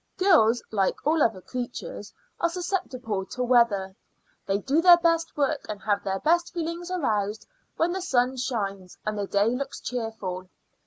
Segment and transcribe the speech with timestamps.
[0.17, 3.95] Girls, like all other creatures, are susceptible to weather;
[4.47, 7.45] they do their best work and have their best feelings aroused
[7.77, 10.47] when the sun shines and the day looks cheerful.